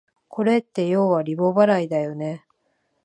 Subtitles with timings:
[0.29, 2.43] これってようはリボ払いだよね